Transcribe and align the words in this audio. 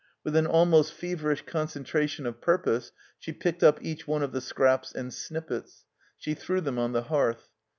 With 0.23 0.35
an 0.35 0.47
almost 0.47 0.93
feverish 0.93 1.43
concentration 1.45 2.25
of 2.25 2.41
purpose 2.41 2.91
she 3.19 3.31
picked 3.31 3.61
up 3.61 3.77
each 3.83 4.07
one 4.07 4.23
of 4.23 4.31
the 4.31 4.41
scraps 4.41 4.91
and 4.95 5.13
snippets; 5.13 5.85
she 6.17 6.33
threw 6.33 6.59
them 6.59 6.79
on 6.79 6.91
the 6.93 7.03
hearth. 7.03 7.51